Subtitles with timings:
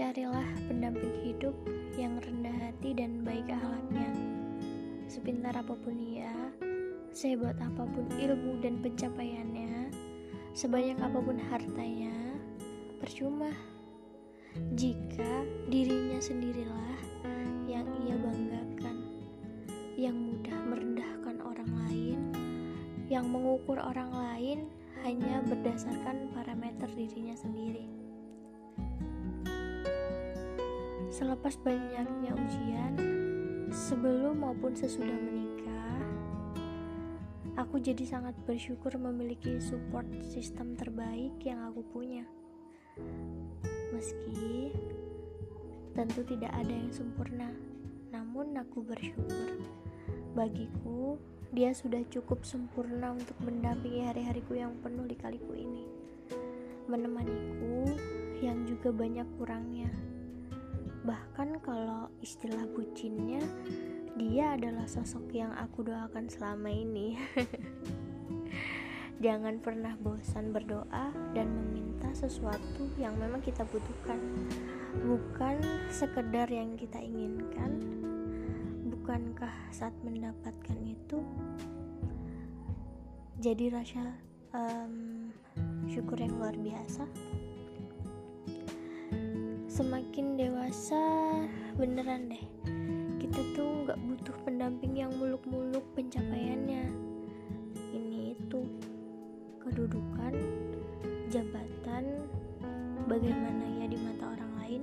[0.00, 1.52] Carilah pendamping hidup
[1.92, 4.08] yang rendah hati dan baik akhlaknya.
[5.04, 6.32] Sepintar apa pun ia,
[7.12, 9.92] sehebat apa pun ilmu dan pencapaiannya,
[10.56, 12.16] sebanyak apa pun hartanya,
[12.96, 13.52] percuma
[14.72, 16.96] jika dirinya sendirilah
[17.68, 19.04] yang ia banggakan,
[20.00, 22.20] yang mudah merendahkan orang lain,
[23.12, 24.64] yang mengukur orang lain
[25.04, 27.59] hanya berdasarkan parameter dirinya sendiri.
[31.20, 32.96] Selepas banyaknya ujian,
[33.68, 36.00] sebelum maupun sesudah menikah,
[37.60, 42.24] aku jadi sangat bersyukur memiliki support sistem terbaik yang aku punya.
[43.92, 44.72] Meski
[45.92, 47.52] tentu tidak ada yang sempurna,
[48.08, 49.60] namun aku bersyukur.
[50.32, 51.20] Bagiku,
[51.52, 55.84] dia sudah cukup sempurna untuk mendampingi hari-hariku yang penuh lika-liku ini.
[56.88, 57.92] Menemaniku
[58.40, 59.92] yang juga banyak kurangnya
[61.04, 63.40] bahkan kalau istilah bucinnya
[64.20, 67.16] dia adalah sosok yang aku doakan selama ini.
[69.24, 74.16] Jangan pernah bosan berdoa dan meminta sesuatu yang memang kita butuhkan.
[75.04, 75.60] Bukan
[75.92, 77.80] sekedar yang kita inginkan.
[78.88, 81.20] Bukankah saat mendapatkan itu
[83.40, 84.04] jadi rasa
[84.52, 85.32] um,
[85.88, 87.08] syukur yang luar biasa
[89.70, 90.98] semakin dewasa
[91.78, 92.44] beneran deh.
[93.22, 96.90] Kita tuh nggak butuh pendamping yang muluk-muluk pencapaiannya.
[97.94, 98.66] Ini itu
[99.62, 100.34] kedudukan
[101.30, 102.26] jabatan
[103.06, 104.82] bagaimana ya di mata orang lain.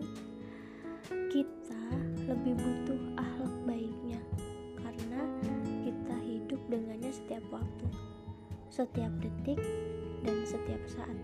[1.36, 1.84] Kita
[2.24, 4.24] lebih butuh akhlak baiknya
[4.80, 5.22] karena
[5.84, 7.88] kita hidup dengannya setiap waktu
[8.78, 9.58] setiap detik
[10.22, 11.18] dan setiap saat.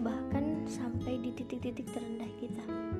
[0.00, 1.03] Bahkan sampai
[1.34, 2.93] titik-titik terendah kita.